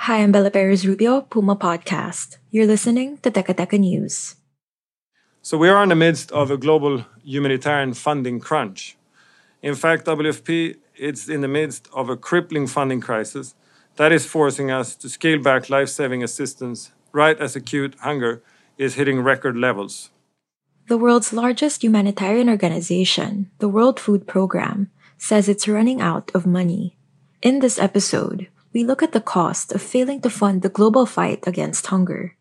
Hi, 0.00 0.18
I'm 0.18 0.30
Bella 0.30 0.50
Perez 0.50 0.86
Rubio, 0.86 1.22
Puma 1.22 1.56
Podcast. 1.56 2.36
You're 2.50 2.66
listening 2.66 3.18
to 3.18 3.30
Teka 3.30 3.54
Teka 3.54 3.80
News. 3.80 4.36
So 5.42 5.58
we 5.58 5.68
are 5.68 5.82
in 5.82 5.88
the 5.88 5.96
midst 5.96 6.30
of 6.30 6.50
a 6.50 6.56
global 6.56 7.04
humanitarian 7.24 7.94
funding 7.94 8.38
crunch. 8.38 8.96
In 9.62 9.74
fact, 9.74 10.06
WFP 10.06 10.76
is 10.96 11.28
in 11.28 11.40
the 11.40 11.48
midst 11.48 11.88
of 11.92 12.08
a 12.08 12.16
crippling 12.16 12.68
funding 12.68 13.00
crisis 13.00 13.54
that 13.96 14.12
is 14.12 14.26
forcing 14.26 14.70
us 14.70 14.94
to 14.96 15.08
scale 15.08 15.42
back 15.42 15.70
life-saving 15.70 16.22
assistance 16.22 16.92
right 17.10 17.40
as 17.40 17.56
acute 17.56 17.96
hunger 18.00 18.42
is 18.78 18.94
hitting 18.94 19.20
record 19.20 19.56
levels. 19.56 20.10
The 20.86 20.98
world's 20.98 21.32
largest 21.32 21.82
humanitarian 21.82 22.48
organization, 22.48 23.50
the 23.58 23.68
World 23.68 23.98
Food 23.98 24.28
Program, 24.28 24.90
says 25.18 25.48
it's 25.48 25.66
running 25.66 26.00
out 26.00 26.30
of 26.32 26.46
money. 26.46 26.96
In 27.42 27.58
this 27.58 27.78
episode, 27.78 28.48
we 28.76 28.84
look 28.84 29.02
at 29.02 29.12
the 29.12 29.22
cost 29.22 29.72
of 29.72 29.80
failing 29.80 30.20
to 30.20 30.28
fund 30.28 30.60
the 30.60 30.68
global 30.68 31.06
fight 31.06 31.40
against 31.46 31.86
hunger. 31.86 32.36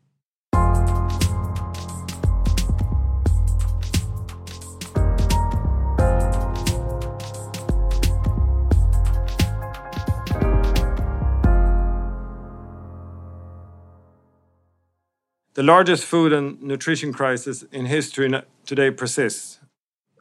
The 15.54 15.64
largest 15.64 16.04
food 16.04 16.34
and 16.34 16.62
nutrition 16.62 17.14
crisis 17.14 17.64
in 17.72 17.86
history 17.86 18.30
today 18.66 18.92
persists. 18.92 19.60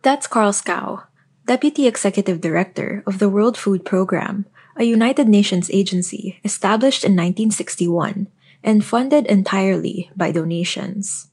That's 0.02 0.28
Carl 0.28 0.52
Skau, 0.52 1.10
Deputy 1.44 1.88
Executive 1.88 2.40
Director 2.40 3.02
of 3.04 3.18
the 3.18 3.28
World 3.28 3.58
Food 3.58 3.84
Program, 3.84 4.46
a 4.76 4.84
United 4.84 5.28
Nations 5.28 5.70
agency 5.70 6.40
established 6.44 7.04
in 7.04 7.12
1961 7.12 8.26
and 8.62 8.84
funded 8.84 9.26
entirely 9.26 10.10
by 10.16 10.32
donations. 10.32 11.28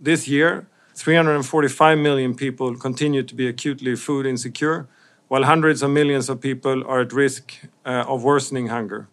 This 0.00 0.26
year, 0.26 0.66
345 0.94 1.98
million 1.98 2.34
people 2.34 2.76
continue 2.76 3.22
to 3.22 3.34
be 3.34 3.46
acutely 3.46 3.94
food 3.94 4.26
insecure, 4.26 4.88
while 5.28 5.44
hundreds 5.44 5.82
of 5.82 5.90
millions 5.90 6.28
of 6.28 6.40
people 6.40 6.84
are 6.86 7.00
at 7.00 7.12
risk 7.12 7.54
uh, 7.86 8.04
of 8.06 8.24
worsening 8.24 8.66
hunger. 8.68 9.08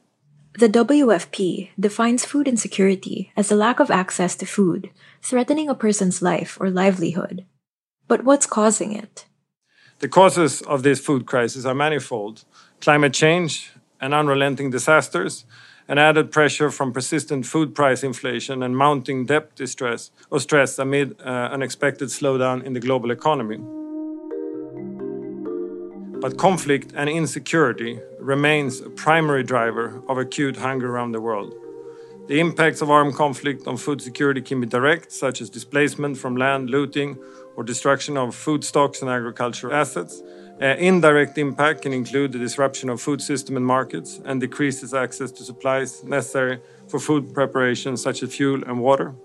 The 0.57 0.67
WFP 0.67 1.69
defines 1.79 2.25
food 2.25 2.47
insecurity 2.47 3.31
as 3.37 3.51
a 3.51 3.55
lack 3.55 3.79
of 3.79 3.91
access 3.91 4.35
to 4.37 4.45
food, 4.45 4.89
threatening 5.21 5.69
a 5.69 5.75
person's 5.75 6.21
life 6.21 6.57
or 6.59 6.69
livelihood. 6.69 7.45
But 8.07 8.25
what's 8.25 8.45
causing 8.45 8.93
it? 8.93 9.25
The 9.99 10.07
causes 10.07 10.61
of 10.63 10.83
this 10.83 10.99
food 10.99 11.25
crisis 11.25 11.65
are 11.65 11.75
manifold 11.75 12.45
climate 12.81 13.13
change 13.13 13.71
and 14.01 14.13
unrelenting 14.13 14.69
disasters, 14.69 15.45
and 15.89 15.99
added 15.99 16.31
pressure 16.31 16.69
from 16.69 16.93
persistent 16.93 17.45
food 17.45 17.73
price 17.73 18.03
inflation 18.03 18.61
and 18.61 18.77
mounting 18.77 19.25
debt 19.25 19.55
distress 19.55 20.11
or 20.29 20.39
stress 20.39 20.77
amid 20.77 21.19
uh, 21.19 21.49
unexpected 21.51 22.09
slowdown 22.09 22.63
in 22.63 22.73
the 22.73 22.79
global 22.79 23.09
economy. 23.09 23.57
But 26.21 26.37
conflict 26.37 26.93
and 26.95 27.09
insecurity 27.09 27.99
remains 28.19 28.81
a 28.81 28.89
primary 28.89 29.41
driver 29.41 30.03
of 30.07 30.17
acute 30.17 30.57
hunger 30.57 30.93
around 30.93 31.13
the 31.13 31.21
world. 31.21 31.53
The 32.27 32.39
impacts 32.39 32.81
of 32.81 32.91
armed 32.91 33.15
conflict 33.15 33.65
on 33.65 33.77
food 33.77 34.01
security 34.01 34.41
can 34.41 34.61
be 34.61 34.67
direct, 34.67 35.11
such 35.11 35.41
as 35.41 35.49
displacement 35.49 36.17
from 36.19 36.35
land, 36.35 36.69
looting, 36.69 37.17
or 37.55 37.63
destruction 37.63 38.17
of 38.17 38.35
food 38.35 38.63
stocks 38.63 39.01
and 39.01 39.09
agricultural 39.09 39.73
assets. 39.73 40.21
Uh, 40.61 40.75
indirect 40.77 41.37
impact 41.37 41.83
can 41.83 41.93
include 41.93 42.33
the 42.33 42.37
disruption 42.37 42.89
of 42.89 43.01
food 43.01 43.21
system 43.21 43.55
and 43.55 43.65
markets 43.65 44.19
and 44.25 44.41
decreases 44.41 44.93
access 44.93 45.31
to 45.31 45.41
supplies 45.41 46.03
necessary 46.03 46.59
for 46.89 46.99
food 46.99 47.33
preparation, 47.33 47.95
such 47.95 48.21
as 48.23 48.35
fuel 48.35 48.61
and 48.65 48.81
water. 48.81 49.15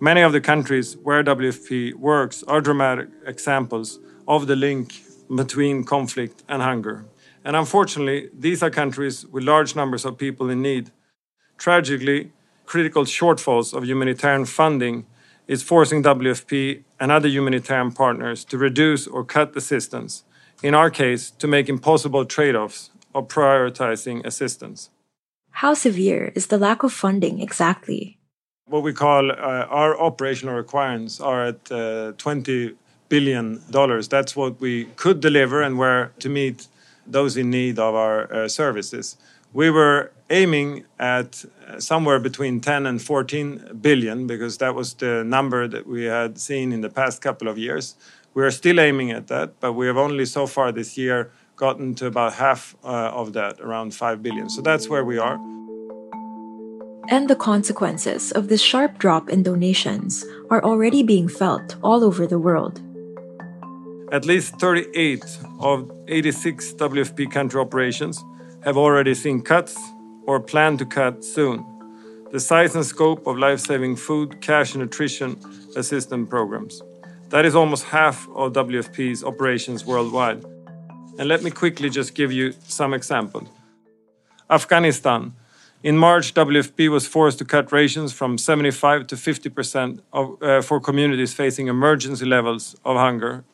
Many 0.00 0.22
of 0.22 0.32
the 0.32 0.40
countries 0.40 0.96
where 0.96 1.22
WFP 1.22 1.94
works 1.94 2.42
are 2.48 2.60
dramatic 2.60 3.08
examples 3.26 4.00
of 4.26 4.48
the 4.48 4.56
link 4.56 4.92
between 5.34 5.84
conflict 5.84 6.42
and 6.48 6.62
hunger. 6.62 7.04
And 7.44 7.54
unfortunately, 7.54 8.28
these 8.36 8.60
are 8.62 8.70
countries 8.70 9.24
with 9.26 9.44
large 9.44 9.76
numbers 9.76 10.04
of 10.04 10.18
people 10.18 10.50
in 10.50 10.62
need. 10.62 10.90
Tragically, 11.58 12.32
critical 12.66 13.04
shortfalls 13.04 13.72
of 13.72 13.84
humanitarian 13.84 14.46
funding 14.46 15.06
is 15.48 15.62
forcing 15.62 16.02
WFP 16.02 16.84
and 17.00 17.10
other 17.10 17.28
humanitarian 17.28 17.90
partners 17.90 18.44
to 18.44 18.58
reduce 18.58 19.06
or 19.06 19.24
cut 19.24 19.56
assistance, 19.56 20.22
in 20.62 20.74
our 20.74 20.90
case, 20.90 21.30
to 21.30 21.46
make 21.46 21.68
impossible 21.68 22.24
trade 22.24 22.54
offs 22.54 22.90
of 23.14 23.26
prioritizing 23.28 24.24
assistance. 24.24 24.90
How 25.50 25.74
severe 25.74 26.30
is 26.34 26.46
the 26.48 26.58
lack 26.58 26.82
of 26.82 26.92
funding 26.92 27.40
exactly? 27.40 28.18
What 28.66 28.82
we 28.82 28.92
call 28.92 29.32
uh, 29.32 29.34
our 29.34 29.98
operational 29.98 30.54
requirements 30.54 31.20
are 31.20 31.46
at 31.46 31.72
uh, 31.72 32.12
20 32.18 32.74
billion 33.08 33.62
dollars. 33.70 34.08
That's 34.08 34.36
what 34.36 34.60
we 34.60 34.84
could 34.96 35.20
deliver 35.20 35.62
and 35.62 35.78
where 35.78 36.12
to 36.18 36.28
meet 36.28 36.68
those 37.06 37.38
in 37.38 37.48
need 37.50 37.78
of 37.78 37.94
our 37.94 38.32
uh, 38.32 38.48
services. 38.48 39.16
We 39.52 39.70
were 39.70 40.12
aiming 40.30 40.84
at 40.98 41.44
uh, 41.66 41.80
somewhere 41.80 42.18
between 42.18 42.60
10 42.60 42.86
and 42.86 43.00
14 43.00 43.78
billion 43.80 44.26
because 44.26 44.58
that 44.58 44.74
was 44.74 44.94
the 44.94 45.24
number 45.24 45.66
that 45.66 45.86
we 45.86 46.04
had 46.04 46.38
seen 46.38 46.72
in 46.72 46.82
the 46.82 46.90
past 46.90 47.22
couple 47.22 47.48
of 47.48 47.56
years. 47.56 47.94
We 48.34 48.44
are 48.44 48.50
still 48.50 48.78
aiming 48.78 49.10
at 49.10 49.28
that, 49.28 49.58
but 49.60 49.72
we 49.72 49.86
have 49.86 49.96
only 49.96 50.26
so 50.26 50.46
far 50.46 50.70
this 50.70 50.98
year 50.98 51.30
gotten 51.56 51.94
to 51.96 52.06
about 52.06 52.34
half 52.34 52.76
uh, 52.84 53.10
of 53.20 53.32
that, 53.32 53.60
around 53.60 53.94
5 53.94 54.22
billion. 54.22 54.48
So 54.48 54.60
that's 54.62 54.88
where 54.88 55.04
we 55.04 55.18
are. 55.18 55.38
And 57.10 57.26
the 57.26 57.36
consequences 57.36 58.32
of 58.32 58.48
this 58.48 58.60
sharp 58.60 58.98
drop 58.98 59.30
in 59.30 59.42
donations 59.42 60.26
are 60.50 60.62
already 60.62 61.02
being 61.02 61.26
felt 61.26 61.76
all 61.82 62.04
over 62.04 62.26
the 62.26 62.38
world. 62.38 62.82
At 64.12 64.26
least 64.26 64.60
38 64.60 65.24
of 65.60 65.90
86 66.06 66.74
WFP 66.74 67.30
country 67.30 67.60
operations 67.60 68.22
have 68.64 68.76
already 68.76 69.14
seen 69.14 69.42
cuts 69.42 69.76
or 70.26 70.40
plan 70.40 70.76
to 70.78 70.86
cut 70.86 71.24
soon. 71.24 71.64
The 72.32 72.40
size 72.40 72.74
and 72.74 72.84
scope 72.84 73.26
of 73.26 73.38
life 73.38 73.60
saving 73.60 73.96
food, 73.96 74.40
cash, 74.40 74.74
and 74.74 74.82
nutrition 74.82 75.40
assistance 75.76 76.28
programs. 76.28 76.82
That 77.30 77.44
is 77.44 77.54
almost 77.54 77.84
half 77.84 78.28
of 78.34 78.52
WFP's 78.52 79.24
operations 79.24 79.84
worldwide. 79.84 80.44
And 81.18 81.28
let 81.28 81.42
me 81.42 81.50
quickly 81.50 81.90
just 81.90 82.14
give 82.14 82.32
you 82.32 82.52
some 82.66 82.94
examples. 82.94 83.48
Afghanistan. 84.50 85.34
In 85.82 85.96
March, 85.96 86.34
WFP 86.34 86.88
was 86.88 87.06
forced 87.06 87.38
to 87.38 87.44
cut 87.44 87.70
rations 87.70 88.12
from 88.12 88.36
75 88.36 89.06
to 89.06 89.16
50 89.16 89.48
percent 89.50 90.00
uh, 90.12 90.60
for 90.60 90.80
communities 90.80 91.32
facing 91.32 91.68
emergency 91.68 92.26
levels 92.26 92.74
of 92.84 92.96
hunger 92.96 93.44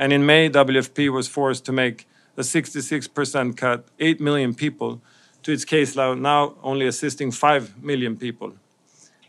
and 0.00 0.14
in 0.14 0.24
May, 0.24 0.48
WFP 0.48 1.12
was 1.12 1.28
forced 1.28 1.66
to 1.66 1.72
make 1.72 2.08
a 2.40 2.42
66% 2.42 3.56
cut, 3.56 3.84
8 3.98 4.20
million 4.20 4.54
people, 4.54 5.00
to 5.42 5.52
its 5.52 5.64
caseload, 5.64 6.20
now 6.20 6.54
only 6.62 6.86
assisting 6.86 7.30
5 7.30 7.82
million 7.82 8.16
people. 8.16 8.54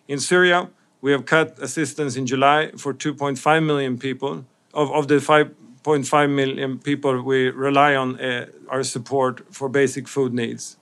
In 0.08 0.19
Syria, 0.19 0.69
we 1.02 1.12
have 1.12 1.25
cut 1.25 1.60
assistance 1.60 2.16
in 2.16 2.25
July 2.25 2.72
for 2.78 2.94
2.5 2.94 3.66
million 3.66 3.98
people. 3.98 4.46
Of, 4.74 4.92
of 4.92 5.08
the 5.08 5.16
5.5 5.16 6.30
million 6.30 6.80
people, 6.80 7.22
we 7.22 7.50
rely 7.50 7.96
on 7.96 8.19
uh, 8.19 8.48
our 8.69 8.84
support 8.84 9.54
for 9.54 9.68
basic 9.69 10.08
food 10.08 10.34
needs. 10.34 10.78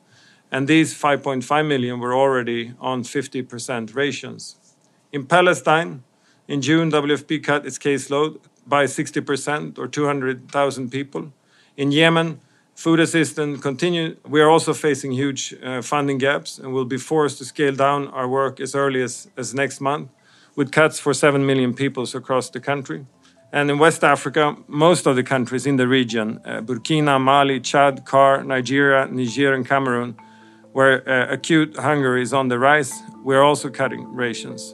And 0.51 0.67
these 0.67 0.93
5.5 0.93 1.67
million 1.67 1.99
were 1.99 2.13
already 2.13 2.73
on 2.79 3.03
50% 3.03 3.95
rations. 3.95 4.55
In 5.11 5.25
Palestine, 5.25 6.03
in 6.47 6.61
June, 6.61 6.91
WFP 6.91 7.43
cut 7.43 7.65
its 7.65 7.77
caseload 7.77 8.39
by 8.67 8.85
60% 8.85 9.79
or 9.79 9.87
200,000 9.87 10.91
people. 10.91 11.31
In 11.79 11.93
Yemen, 11.93 12.41
food 12.75 12.99
assistance 12.99 13.61
continue. 13.61 14.17
We 14.27 14.41
are 14.41 14.49
also 14.49 14.73
facing 14.73 15.13
huge 15.13 15.55
uh, 15.63 15.81
funding 15.81 16.17
gaps 16.17 16.59
and 16.59 16.73
will 16.73 16.83
be 16.83 16.97
forced 16.97 17.37
to 17.37 17.45
scale 17.45 17.73
down 17.73 18.09
our 18.09 18.27
work 18.27 18.59
as 18.59 18.75
early 18.75 19.01
as, 19.01 19.29
as 19.37 19.53
next 19.53 19.79
month 19.79 20.09
with 20.57 20.73
cuts 20.73 20.99
for 20.99 21.13
7 21.13 21.45
million 21.45 21.73
people 21.73 22.05
across 22.13 22.49
the 22.49 22.59
country. 22.59 23.05
And 23.53 23.71
in 23.71 23.77
West 23.79 24.03
Africa, 24.03 24.57
most 24.67 25.07
of 25.07 25.15
the 25.15 25.23
countries 25.23 25.65
in 25.65 25.77
the 25.77 25.87
region, 25.87 26.41
uh, 26.43 26.59
Burkina, 26.59 27.17
Mali, 27.17 27.61
Chad, 27.61 28.03
CAR, 28.03 28.43
Nigeria, 28.43 29.07
Niger, 29.07 29.53
and 29.53 29.65
Cameroon, 29.65 30.17
where 30.73 31.07
uh, 31.07 31.31
acute 31.31 31.77
hunger 31.77 32.17
is 32.17 32.33
on 32.33 32.49
the 32.49 32.59
rise, 32.59 32.91
we're 33.23 33.41
also 33.41 33.69
cutting 33.69 34.03
rations. 34.13 34.73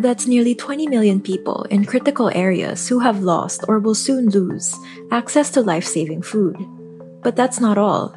That's 0.00 0.26
nearly 0.26 0.54
20 0.54 0.88
million 0.88 1.20
people 1.20 1.64
in 1.64 1.84
critical 1.84 2.30
areas 2.34 2.88
who 2.88 3.00
have 3.00 3.20
lost 3.22 3.64
or 3.68 3.78
will 3.78 3.94
soon 3.94 4.30
lose 4.30 4.74
access 5.10 5.50
to 5.50 5.60
life 5.60 5.84
saving 5.84 6.22
food. 6.22 6.56
But 7.22 7.36
that's 7.36 7.60
not 7.60 7.76
all. 7.76 8.16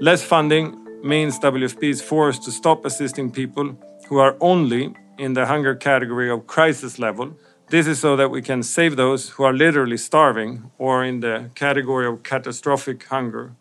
Less 0.00 0.24
funding 0.24 0.74
means 1.04 1.38
WFP 1.38 1.84
is 1.84 2.02
forced 2.02 2.42
to 2.42 2.50
stop 2.50 2.84
assisting 2.84 3.30
people 3.30 3.78
who 4.08 4.18
are 4.18 4.36
only 4.40 4.92
in 5.18 5.34
the 5.34 5.46
hunger 5.46 5.76
category 5.76 6.28
of 6.28 6.48
crisis 6.48 6.98
level. 6.98 7.38
This 7.68 7.86
is 7.86 8.00
so 8.00 8.16
that 8.16 8.32
we 8.32 8.42
can 8.42 8.64
save 8.64 8.96
those 8.96 9.28
who 9.30 9.44
are 9.44 9.52
literally 9.52 9.98
starving 9.98 10.68
or 10.78 11.04
in 11.04 11.20
the 11.20 11.50
category 11.54 12.08
of 12.08 12.24
catastrophic 12.24 13.04
hunger. 13.04 13.54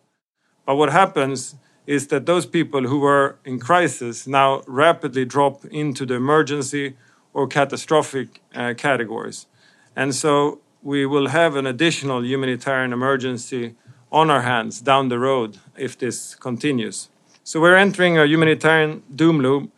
But 0.65 0.77
what 0.77 0.91
happens 0.91 1.53
is 1.85 2.07
that 2.07 2.25
those 2.25 2.45
people 2.45 2.87
who 2.87 2.99
were 2.99 3.37
in 3.45 3.59
crisis 3.59 4.25
now 4.27 4.61
rapidly 4.67 5.25
drop 5.25 5.65
into 5.65 6.05
the 6.05 6.15
emergency 6.15 6.95
or 7.33 7.47
catastrophic 7.47 8.41
uh, 8.55 8.73
categories. 8.77 9.47
And 9.95 10.15
so 10.15 10.59
we 10.81 11.05
will 11.05 11.27
have 11.27 11.55
an 11.55 11.65
additional 11.65 12.25
humanitarian 12.25 12.93
emergency 12.93 13.75
on 14.11 14.29
our 14.29 14.41
hands 14.41 14.81
down 14.81 15.09
the 15.09 15.19
road 15.19 15.57
if 15.75 15.97
this 15.97 16.35
continues. 16.35 17.09
So 17.43 17.59
we're 17.59 17.75
entering 17.75 18.17
a 18.17 18.25
humanitarian 18.25 19.03
doom 19.13 19.39
loop 19.39 19.71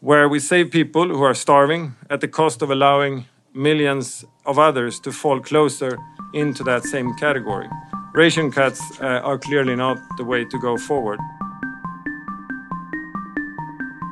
where 0.00 0.28
we 0.28 0.38
save 0.38 0.70
people 0.70 1.08
who 1.08 1.22
are 1.22 1.34
starving 1.34 1.96
at 2.08 2.20
the 2.20 2.28
cost 2.28 2.62
of 2.62 2.70
allowing 2.70 3.26
millions 3.52 4.24
of 4.46 4.58
others 4.58 5.00
to 5.00 5.10
fall 5.10 5.40
closer 5.40 5.98
into 6.32 6.62
that 6.62 6.84
same 6.84 7.14
category. 7.14 7.68
Ration 8.14 8.50
cuts 8.50 8.80
uh, 9.00 9.20
are 9.24 9.38
clearly 9.38 9.74
not 9.74 9.98
the 10.16 10.24
way 10.24 10.44
to 10.44 10.58
go 10.60 10.76
forward. 10.76 11.18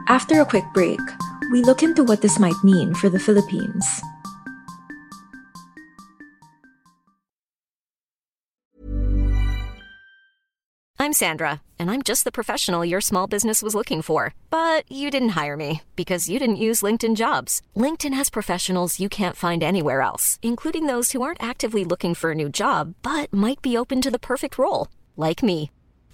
After 0.09 0.41
a 0.41 0.47
quick 0.47 0.67
break, 0.73 1.01
we 1.51 1.63
look 1.63 1.83
into 1.83 2.05
what 2.05 2.23
this 2.23 2.39
might 2.39 2.63
mean 2.63 2.95
for 2.95 3.09
the 3.09 3.19
Philippines. 3.19 3.85
I'm 10.99 11.13
Sandra, 11.13 11.61
and 11.79 11.91
I'm 11.91 12.03
just 12.03 12.23
the 12.23 12.31
professional 12.31 12.85
your 12.85 13.01
small 13.01 13.27
business 13.27 13.63
was 13.63 13.75
looking 13.75 14.01
for. 14.01 14.33
But 14.49 14.91
you 14.91 15.11
didn't 15.11 15.31
hire 15.31 15.57
me 15.57 15.83
because 15.97 16.29
you 16.29 16.39
didn't 16.39 16.65
use 16.65 16.83
LinkedIn 16.83 17.17
jobs. 17.17 17.61
LinkedIn 17.77 18.15
has 18.15 18.31
professionals 18.31 19.01
you 19.01 19.09
can't 19.09 19.37
find 19.37 19.61
anywhere 19.61 20.03
else, 20.03 20.39
including 20.41 20.87
those 20.87 21.11
who 21.13 21.23
aren't 21.23 21.43
actively 21.43 21.85
looking 21.85 22.15
for 22.15 22.31
a 22.31 22.35
new 22.35 22.49
job 22.49 22.95
but 23.03 23.33
might 23.33 23.61
be 23.61 23.77
open 23.77 24.01
to 24.03 24.11
the 24.13 24.21
perfect 24.21 24.57
role, 24.57 24.87
like 25.17 25.43
me. 25.43 25.71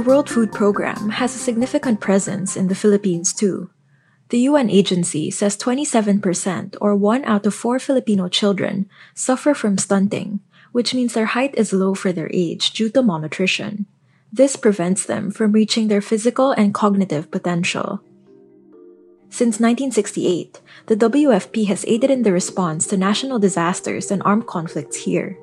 The 0.00 0.08
World 0.08 0.30
Food 0.30 0.50
Program 0.50 1.20
has 1.20 1.36
a 1.36 1.38
significant 1.38 2.00
presence 2.00 2.56
in 2.56 2.68
the 2.68 2.74
Philippines 2.74 3.34
too. 3.34 3.68
The 4.30 4.48
UN 4.48 4.70
agency 4.70 5.30
says 5.30 5.58
27% 5.58 6.74
or 6.80 6.96
1 6.96 7.22
out 7.26 7.44
of 7.44 7.52
4 7.52 7.78
Filipino 7.78 8.26
children 8.26 8.88
suffer 9.12 9.52
from 9.52 9.76
stunting, 9.76 10.40
which 10.72 10.94
means 10.94 11.12
their 11.12 11.36
height 11.36 11.52
is 11.52 11.74
low 11.74 11.92
for 11.92 12.12
their 12.12 12.30
age 12.32 12.72
due 12.72 12.88
to 12.88 13.02
malnutrition. 13.02 13.84
This 14.32 14.56
prevents 14.56 15.04
them 15.04 15.30
from 15.30 15.52
reaching 15.52 15.88
their 15.88 16.00
physical 16.00 16.52
and 16.52 16.72
cognitive 16.72 17.30
potential. 17.30 18.00
Since 19.28 19.60
1968, 19.60 20.62
the 20.86 20.96
WFP 20.96 21.66
has 21.66 21.84
aided 21.86 22.10
in 22.10 22.22
the 22.22 22.32
response 22.32 22.86
to 22.86 22.96
national 22.96 23.38
disasters 23.38 24.10
and 24.10 24.22
armed 24.24 24.46
conflicts 24.46 25.04
here. 25.04 25.36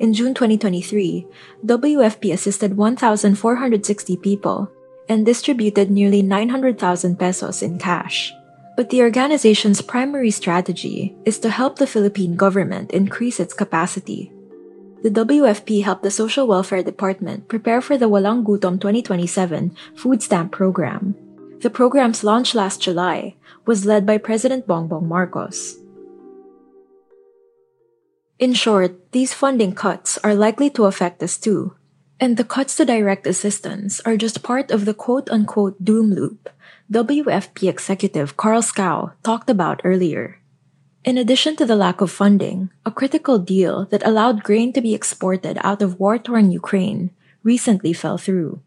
In 0.00 0.14
June 0.14 0.32
2023, 0.32 1.26
WFP 1.66 2.32
assisted 2.32 2.74
1,460 2.74 4.16
people 4.16 4.72
and 5.10 5.26
distributed 5.26 5.90
nearly 5.90 6.22
900,000 6.22 7.18
pesos 7.18 7.60
in 7.60 7.78
cash. 7.78 8.32
But 8.78 8.88
the 8.88 9.02
organization's 9.02 9.82
primary 9.82 10.30
strategy 10.30 11.14
is 11.26 11.38
to 11.40 11.50
help 11.50 11.76
the 11.76 11.86
Philippine 11.86 12.34
government 12.34 12.92
increase 12.92 13.38
its 13.38 13.52
capacity. 13.52 14.32
The 15.02 15.10
WFP 15.10 15.84
helped 15.84 16.02
the 16.02 16.10
Social 16.10 16.46
Welfare 16.46 16.82
Department 16.82 17.48
prepare 17.48 17.82
for 17.82 17.98
the 17.98 18.08
Walang 18.08 18.42
Gutom 18.42 18.80
2027 18.80 19.76
food 19.94 20.22
stamp 20.22 20.50
program. 20.50 21.14
The 21.60 21.68
program's 21.68 22.24
launch 22.24 22.54
last 22.54 22.80
July 22.80 23.36
was 23.66 23.84
led 23.84 24.06
by 24.06 24.16
President 24.16 24.66
Bongbong 24.66 25.04
Marcos. 25.04 25.79
In 28.40 28.54
short, 28.54 29.12
these 29.12 29.36
funding 29.36 29.74
cuts 29.74 30.16
are 30.24 30.34
likely 30.34 30.70
to 30.70 30.86
affect 30.86 31.22
us 31.22 31.36
too. 31.36 31.76
And 32.18 32.38
the 32.38 32.44
cuts 32.44 32.74
to 32.76 32.86
direct 32.86 33.26
assistance 33.26 34.00
are 34.08 34.16
just 34.16 34.42
part 34.42 34.70
of 34.70 34.86
the 34.86 34.94
quote 34.94 35.28
unquote 35.28 35.76
doom 35.84 36.14
loop 36.16 36.48
WFP 36.90 37.68
executive 37.68 38.38
Carl 38.38 38.62
Skau 38.62 39.12
talked 39.22 39.50
about 39.50 39.82
earlier. 39.84 40.40
In 41.04 41.18
addition 41.18 41.54
to 41.56 41.66
the 41.66 41.76
lack 41.76 42.00
of 42.00 42.10
funding, 42.10 42.70
a 42.86 42.90
critical 42.90 43.38
deal 43.38 43.84
that 43.92 44.06
allowed 44.06 44.42
grain 44.42 44.72
to 44.72 44.80
be 44.80 44.94
exported 44.94 45.60
out 45.60 45.82
of 45.82 46.00
war 46.00 46.16
torn 46.16 46.50
Ukraine 46.50 47.10
recently 47.44 47.92
fell 47.92 48.16
through. 48.16 48.62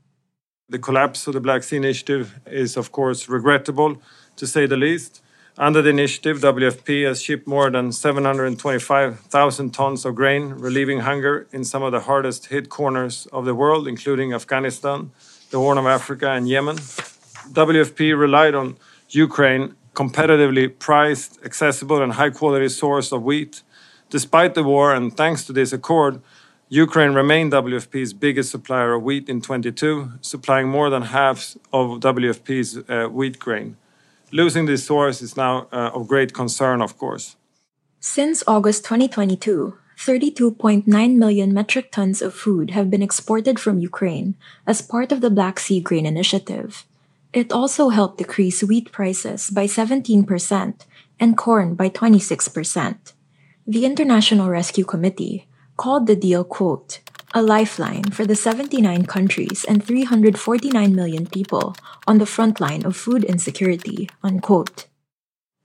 The 0.69 0.77
collapse 0.77 1.25
of 1.25 1.33
the 1.33 1.41
Black 1.41 1.63
Sea 1.63 1.77
Initiative 1.77 2.39
is, 2.45 2.77
of 2.77 2.91
course, 2.91 3.27
regrettable, 3.27 3.97
to 4.35 4.45
say 4.45 4.67
the 4.67 4.77
least. 4.77 5.22
Under 5.57 5.83
the 5.83 5.91
initiative, 5.91 6.39
WFP 6.39 7.05
has 7.05 7.21
shipped 7.21 7.45
more 7.45 7.69
than 7.69 7.91
725,000 7.91 9.71
tons 9.71 10.03
of 10.03 10.15
grain, 10.15 10.49
relieving 10.49 11.01
hunger 11.01 11.47
in 11.51 11.63
some 11.63 11.83
of 11.83 11.91
the 11.91 11.99
hardest 11.99 12.47
hit 12.47 12.69
corners 12.69 13.27
of 13.31 13.45
the 13.45 13.53
world, 13.53 13.87
including 13.87 14.33
Afghanistan, 14.33 15.11
the 15.51 15.59
Horn 15.59 15.77
of 15.77 15.85
Africa, 15.85 16.31
and 16.31 16.49
Yemen. 16.49 16.77
WFP 16.77 18.17
relied 18.17 18.55
on 18.55 18.77
Ukraine, 19.09 19.75
competitively 19.93 20.67
priced, 20.79 21.37
accessible, 21.45 22.01
and 22.01 22.13
high 22.13 22.31
quality 22.31 22.67
source 22.67 23.11
of 23.11 23.21
wheat. 23.21 23.61
Despite 24.09 24.55
the 24.55 24.63
war, 24.63 24.91
and 24.91 25.15
thanks 25.15 25.43
to 25.45 25.53
this 25.53 25.71
accord, 25.71 26.19
Ukraine 26.69 27.13
remained 27.13 27.51
WFP's 27.51 28.13
biggest 28.13 28.49
supplier 28.49 28.93
of 28.93 29.03
wheat 29.03 29.29
in 29.29 29.39
22, 29.39 30.13
supplying 30.21 30.67
more 30.67 30.89
than 30.89 31.03
half 31.03 31.55
of 31.71 31.99
WFP's 31.99 32.79
uh, 32.89 33.07
wheat 33.07 33.37
grain. 33.37 33.77
Losing 34.33 34.65
this 34.65 34.83
source 34.83 35.21
is 35.21 35.37
now 35.37 35.67
uh, 35.71 35.91
of 35.93 36.07
great 36.07 36.33
concern, 36.33 36.81
of 36.81 36.97
course. 36.97 37.35
Since 37.99 38.43
August 38.47 38.83
2022, 38.83 39.77
32.9 39.95 40.87
million 41.15 41.53
metric 41.53 41.91
tons 41.91 42.19
of 42.19 42.33
food 42.33 42.71
have 42.71 42.89
been 42.89 43.03
exported 43.03 43.59
from 43.59 43.77
Ukraine 43.77 44.33
as 44.65 44.81
part 44.81 45.11
of 45.11 45.21
the 45.21 45.29
Black 45.29 45.59
Sea 45.59 45.79
Grain 45.79 46.07
Initiative. 46.07 46.83
It 47.31 47.51
also 47.51 47.89
helped 47.89 48.17
decrease 48.17 48.63
wheat 48.63 48.91
prices 48.91 49.51
by 49.51 49.67
17% 49.67 50.25
and 51.19 51.37
corn 51.37 51.75
by 51.75 51.89
26%. 51.89 53.13
The 53.67 53.85
International 53.85 54.49
Rescue 54.49 54.83
Committee 54.83 55.45
called 55.77 56.07
the 56.07 56.15
deal, 56.15 56.43
quote, 56.43 57.01
a 57.33 57.41
lifeline 57.41 58.03
for 58.11 58.25
the 58.25 58.35
79 58.35 59.05
countries 59.05 59.65
and 59.67 59.83
349 59.83 60.95
million 60.95 61.25
people 61.25 61.75
on 62.05 62.19
the 62.19 62.25
front 62.25 62.59
line 62.59 62.85
of 62.85 62.95
food 62.95 63.23
insecurity, 63.23 64.09
unquote. 64.21 64.85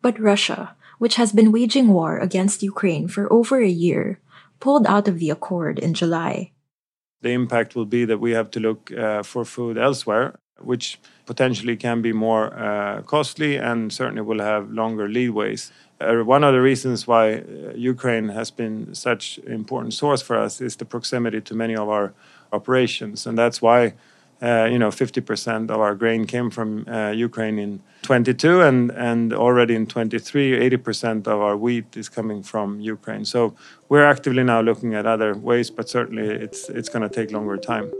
But 0.00 0.18
Russia, 0.18 0.74
which 0.98 1.16
has 1.16 1.32
been 1.32 1.52
waging 1.52 1.88
war 1.88 2.18
against 2.18 2.62
Ukraine 2.62 3.06
for 3.06 3.30
over 3.32 3.60
a 3.60 3.68
year, 3.68 4.20
pulled 4.60 4.86
out 4.86 5.08
of 5.08 5.18
the 5.18 5.30
accord 5.30 5.78
in 5.78 5.92
July. 5.92 6.52
The 7.20 7.30
impact 7.30 7.74
will 7.74 7.86
be 7.86 8.04
that 8.06 8.18
we 8.18 8.32
have 8.32 8.50
to 8.52 8.60
look 8.60 8.90
uh, 8.92 9.22
for 9.22 9.44
food 9.44 9.76
elsewhere, 9.76 10.38
which 10.60 10.98
potentially 11.26 11.76
can 11.76 12.02
be 12.02 12.12
more 12.12 12.54
uh, 12.54 13.02
costly 13.02 13.56
and 13.56 13.92
certainly 13.92 14.22
will 14.22 14.40
have 14.40 14.70
longer 14.70 15.08
leadways. 15.08 15.72
Uh, 16.00 16.22
one 16.22 16.44
of 16.44 16.52
the 16.52 16.60
reasons 16.60 17.06
why 17.06 17.34
uh, 17.34 17.72
Ukraine 17.74 18.28
has 18.28 18.50
been 18.50 18.94
such 18.94 19.38
an 19.38 19.52
important 19.52 19.94
source 19.94 20.22
for 20.22 20.36
us 20.36 20.60
is 20.60 20.76
the 20.76 20.84
proximity 20.84 21.40
to 21.40 21.54
many 21.54 21.74
of 21.74 21.88
our 21.88 22.12
operations, 22.52 23.26
and 23.26 23.36
that's 23.36 23.60
why 23.60 23.94
uh, 24.40 24.68
you 24.70 24.78
know 24.78 24.90
50% 24.90 25.70
of 25.70 25.80
our 25.80 25.96
grain 25.96 26.24
came 26.24 26.50
from 26.50 26.88
uh, 26.88 27.10
Ukraine 27.10 27.58
in 27.58 27.82
22, 28.02 28.62
and 28.62 28.92
and 28.92 29.32
already 29.32 29.74
in 29.74 29.86
23, 29.86 30.70
80% 30.70 31.26
of 31.26 31.40
our 31.40 31.56
wheat 31.56 31.96
is 31.96 32.08
coming 32.08 32.44
from 32.44 32.80
Ukraine. 32.80 33.24
So 33.24 33.54
we're 33.88 34.06
actively 34.06 34.44
now 34.44 34.60
looking 34.60 34.94
at 34.94 35.04
other 35.04 35.34
ways, 35.34 35.68
but 35.68 35.88
certainly 35.88 36.28
it's 36.28 36.68
it's 36.68 36.88
going 36.88 37.02
to 37.08 37.14
take 37.14 37.32
longer 37.32 37.56
time. 37.56 37.90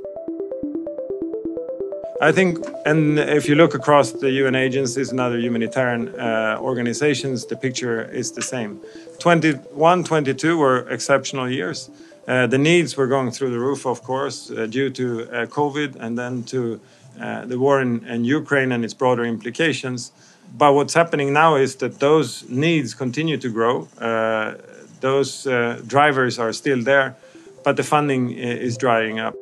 I 2.21 2.33
think, 2.33 2.59
and 2.85 3.17
if 3.17 3.49
you 3.49 3.55
look 3.55 3.75
across 3.75 4.11
the 4.11 4.31
UN 4.43 4.57
agencies 4.57 5.11
and 5.11 5.21
other 5.21 5.39
humanitarian 5.39 6.09
uh, 6.19 6.59
organizations, 6.61 7.47
the 7.47 7.57
picture 7.57 8.03
is 8.11 8.33
the 8.33 8.43
same. 8.43 8.81
21, 9.21 10.03
22 10.03 10.59
were 10.59 10.79
exceptional 10.91 11.49
years. 11.49 11.89
Uh, 12.27 12.49
the 12.49 12.59
needs 12.59 12.97
were 12.97 13.07
going 13.07 13.31
through 13.31 13.51
the 13.51 13.59
roof, 13.59 13.87
of 13.87 14.03
course, 14.03 14.51
uh, 14.51 14.67
due 14.67 14.91
to 14.91 15.31
uh, 15.31 15.47
COVID 15.47 15.95
and 16.01 16.19
then 16.19 16.43
to 16.43 16.81
uh, 17.21 17.45
the 17.45 17.57
war 17.57 17.81
in, 17.81 18.05
in, 18.07 18.25
Ukraine 18.25 18.73
and 18.73 18.85
its 18.85 18.95
broader 18.95 19.25
implications. 19.25 20.11
But 20.57 20.73
what's 20.73 20.95
happening 20.95 21.33
now 21.33 21.55
is 21.55 21.77
that 21.77 22.01
those 22.01 22.49
needs 22.49 22.95
continue 22.95 23.37
to 23.39 23.49
grow. 23.49 23.87
Uh, 24.01 24.55
those 25.01 25.45
drivers 25.87 26.41
are 26.41 26.53
still 26.53 26.83
there, 26.83 27.15
but 27.63 27.77
the 27.77 27.85
funding 27.85 28.33
is 28.33 28.77
drying 28.77 29.21
up. 29.21 29.35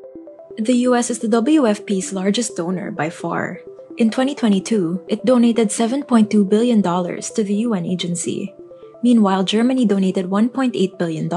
The 0.59 0.89
US 0.89 1.11
is 1.11 1.19
the 1.19 1.29
WFP's 1.29 2.15
largest 2.15 2.57
donor 2.57 2.91
by 2.91 3.11
far. 3.11 3.61
In 3.99 4.09
2022, 4.09 5.05
it 5.07 5.25
donated 5.25 5.69
$7.2 5.69 6.49
billion 6.49 6.83
to 6.83 7.45
the 7.45 7.55
UN 7.69 7.85
agency. 7.85 8.55
Meanwhile, 9.03 9.45
Germany 9.45 9.85
donated 9.85 10.27
$1.8 10.27 10.73
billion, 10.99 11.29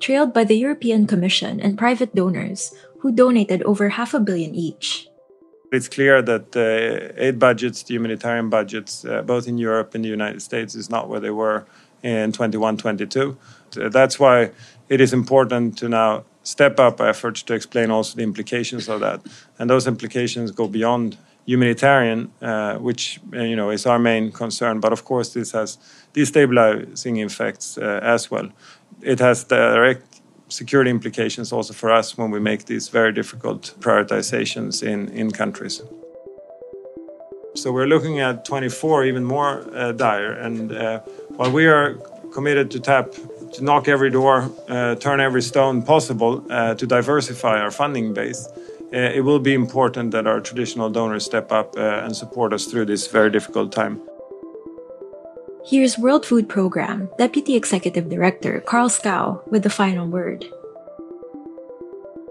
trailed 0.00 0.34
by 0.34 0.44
the 0.44 0.56
European 0.56 1.06
Commission 1.06 1.60
and 1.60 1.78
private 1.78 2.14
donors, 2.14 2.74
who 3.00 3.10
donated 3.10 3.62
over 3.62 3.88
half 3.88 4.12
a 4.12 4.20
billion 4.20 4.54
each. 4.54 5.08
It's 5.72 5.88
clear 5.88 6.20
that 6.20 6.52
the 6.52 7.14
aid 7.16 7.38
budgets, 7.38 7.82
the 7.84 7.94
humanitarian 7.94 8.50
budgets, 8.50 9.04
uh, 9.06 9.22
both 9.22 9.48
in 9.48 9.56
Europe 9.56 9.94
and 9.94 10.04
the 10.04 10.10
United 10.10 10.42
States, 10.42 10.74
is 10.74 10.90
not 10.90 11.08
where 11.08 11.20
they 11.20 11.30
were 11.30 11.64
in 12.02 12.32
21 12.32 12.76
22. 12.76 13.36
That's 13.72 14.20
why 14.20 14.50
it 14.90 15.00
is 15.00 15.12
important 15.14 15.78
to 15.78 15.88
now 15.88 16.24
step 16.46 16.78
up 16.78 17.00
efforts 17.00 17.42
to 17.42 17.54
explain 17.54 17.90
also 17.90 18.16
the 18.16 18.22
implications 18.22 18.88
of 18.88 19.00
that. 19.00 19.20
And 19.58 19.68
those 19.68 19.88
implications 19.88 20.52
go 20.52 20.68
beyond 20.68 21.16
humanitarian, 21.44 22.30
uh, 22.40 22.76
which 22.78 23.20
uh, 23.34 23.42
you 23.42 23.56
know 23.56 23.70
is 23.70 23.86
our 23.86 23.98
main 23.98 24.32
concern. 24.32 24.80
But 24.80 24.92
of 24.92 25.04
course, 25.04 25.32
this 25.32 25.52
has 25.52 25.78
destabilizing 26.14 27.24
effects 27.24 27.78
uh, 27.78 28.00
as 28.02 28.30
well. 28.30 28.48
It 29.02 29.18
has 29.18 29.44
direct 29.44 30.20
security 30.48 30.90
implications 30.90 31.52
also 31.52 31.72
for 31.74 31.90
us 31.90 32.16
when 32.16 32.30
we 32.30 32.40
make 32.40 32.66
these 32.66 32.88
very 32.88 33.12
difficult 33.12 33.74
prioritizations 33.80 34.82
in, 34.82 35.08
in 35.08 35.32
countries. 35.32 35.82
So 37.54 37.72
we're 37.72 37.88
looking 37.88 38.20
at 38.20 38.44
24 38.44 39.04
even 39.06 39.24
more 39.24 39.66
uh, 39.74 39.92
dire. 39.92 40.32
And 40.32 40.72
uh, 40.72 41.00
while 41.36 41.50
we 41.50 41.66
are 41.66 41.94
committed 42.32 42.70
to 42.70 42.80
tap 42.80 43.14
to 43.56 43.64
knock 43.64 43.88
every 43.88 44.10
door, 44.10 44.50
uh, 44.68 44.94
turn 44.96 45.18
every 45.20 45.42
stone 45.42 45.82
possible 45.82 46.44
uh, 46.50 46.74
to 46.74 46.86
diversify 46.86 47.58
our 47.58 47.70
funding 47.70 48.12
base, 48.12 48.46
uh, 48.92 48.98
it 48.98 49.24
will 49.24 49.38
be 49.38 49.54
important 49.54 50.10
that 50.10 50.26
our 50.26 50.40
traditional 50.40 50.90
donors 50.90 51.24
step 51.24 51.50
up 51.50 51.76
uh, 51.76 52.04
and 52.04 52.14
support 52.14 52.52
us 52.52 52.66
through 52.66 52.84
this 52.84 53.06
very 53.06 53.30
difficult 53.30 53.72
time. 53.72 54.00
Here's 55.64 55.98
World 55.98 56.24
Food 56.24 56.48
Program 56.48 57.08
Deputy 57.18 57.56
Executive 57.56 58.08
Director 58.08 58.60
Carl 58.60 58.88
Skau 58.88 59.40
with 59.50 59.62
the 59.62 59.70
final 59.70 60.06
word. 60.06 60.44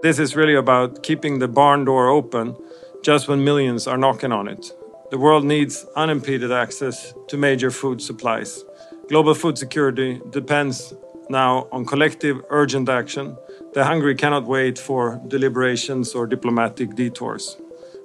This 0.02 0.18
is 0.18 0.36
really 0.36 0.54
about 0.54 1.02
keeping 1.02 1.40
the 1.40 1.48
barn 1.48 1.84
door 1.84 2.08
open 2.08 2.56
just 3.02 3.28
when 3.28 3.44
millions 3.44 3.86
are 3.86 3.98
knocking 3.98 4.32
on 4.32 4.48
it. 4.48 4.72
The 5.10 5.18
world 5.18 5.44
needs 5.44 5.84
unimpeded 5.96 6.52
access 6.52 7.12
to 7.28 7.36
major 7.36 7.70
food 7.70 8.00
supplies. 8.00 8.64
Global 9.08 9.34
food 9.34 9.58
security 9.58 10.20
depends 10.30 10.92
now 11.28 11.68
on 11.72 11.84
collective 11.84 12.42
urgent 12.50 12.88
action. 12.88 13.36
The 13.74 13.84
hungry 13.84 14.14
cannot 14.14 14.44
wait 14.44 14.78
for 14.78 15.20
deliberations 15.28 16.14
or 16.14 16.26
diplomatic 16.26 16.94
detours. 16.94 17.56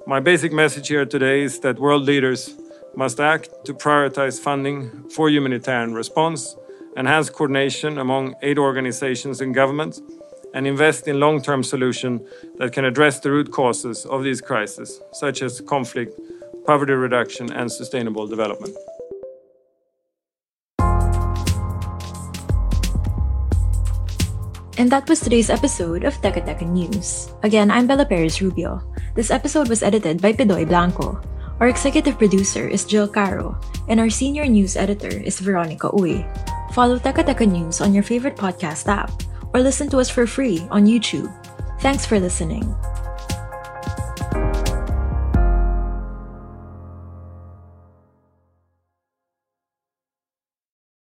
My 0.08 0.20
basic 0.20 0.52
message 0.52 0.88
here 0.88 1.06
today 1.06 1.44
is 1.44 1.60
that 1.60 1.80
world 1.80 2.04
leaders 2.04 2.56
must 2.96 3.20
act 3.20 3.50
to 3.66 3.74
prioritize 3.74 4.40
funding 4.40 5.10
for 5.10 5.30
humanitarian 5.30 5.94
response, 5.94 6.56
enhance 6.98 7.30
coordination 7.30 7.98
among 7.98 8.36
aid 8.42 8.58
organizations 8.58 9.40
and 9.42 9.54
governments, 9.54 10.02
and 10.54 10.68
invest 10.68 11.08
in 11.08 11.20
long 11.20 11.42
term 11.42 11.64
solutions 11.64 12.22
that 12.58 12.74
can 12.74 12.84
address 12.84 13.20
the 13.20 13.32
root 13.32 13.52
causes 13.52 14.06
of 14.06 14.24
these 14.24 14.42
crises, 14.42 15.00
such 15.14 15.42
as 15.42 15.62
conflict, 15.62 16.20
poverty 16.66 16.94
reduction, 16.94 17.52
and 17.52 17.72
sustainable 17.72 18.28
development. 18.28 18.76
And 24.82 24.90
that 24.90 25.06
was 25.06 25.22
today's 25.22 25.54
episode 25.54 26.10
of 26.10 26.18
Teka 26.26 26.42
Teka 26.42 26.66
News. 26.66 27.30
Again, 27.46 27.70
I'm 27.70 27.86
Bella 27.86 28.02
Perez 28.02 28.42
Rubio. 28.42 28.82
This 29.14 29.30
episode 29.30 29.70
was 29.70 29.86
edited 29.86 30.18
by 30.18 30.34
Pidoy 30.34 30.66
Blanco. 30.66 31.22
Our 31.62 31.70
executive 31.70 32.18
producer 32.18 32.66
is 32.66 32.90
Jill 32.90 33.06
Caro, 33.06 33.54
and 33.94 34.02
our 34.02 34.10
senior 34.10 34.50
news 34.50 34.74
editor 34.74 35.14
is 35.14 35.38
Veronica 35.38 35.94
Uy. 35.94 36.26
Follow 36.74 36.98
Teka 36.98 37.30
Teka 37.30 37.46
News 37.46 37.78
on 37.78 37.94
your 37.94 38.02
favorite 38.02 38.34
podcast 38.34 38.90
app, 38.90 39.14
or 39.54 39.62
listen 39.62 39.86
to 39.94 40.02
us 40.02 40.10
for 40.10 40.26
free 40.26 40.66
on 40.74 40.90
YouTube. 40.90 41.30
Thanks 41.86 42.10
for 42.10 42.18
listening. 42.18 42.66